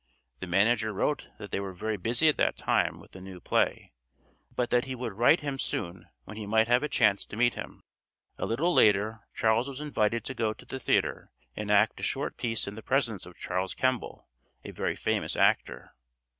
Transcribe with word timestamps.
The 0.39 0.47
manager 0.47 0.93
wrote 0.93 1.29
that 1.37 1.51
they 1.51 1.59
were 1.59 1.73
very 1.75 1.95
busy 1.95 2.27
at 2.27 2.37
that 2.37 2.57
time 2.57 2.99
with 2.99 3.15
a 3.15 3.21
new 3.21 3.39
play, 3.39 3.91
but 4.55 4.71
that 4.71 4.85
he 4.85 4.95
would 4.95 5.13
write 5.13 5.41
him 5.41 5.59
soon 5.59 6.09
when 6.23 6.37
he 6.37 6.47
might 6.47 6.67
have 6.67 6.81
a 6.81 6.89
chance 6.89 7.23
to 7.27 7.35
meet 7.37 7.53
him. 7.53 7.83
A 8.39 8.47
little 8.47 8.73
later 8.73 9.19
Charles 9.35 9.67
was 9.67 9.79
invited 9.79 10.25
to 10.25 10.33
go 10.33 10.53
to 10.53 10.65
the 10.65 10.79
theatre 10.79 11.29
and 11.55 11.69
act 11.69 11.99
a 11.99 12.01
short 12.03 12.35
piece 12.35 12.67
in 12.67 12.73
the 12.73 12.81
presence 12.81 13.27
of 13.27 13.37
Charles 13.37 13.75
Kemble, 13.75 14.27
a 14.63 14.71
very 14.71 14.95
famous 14.95 15.35
actor. 15.35 15.93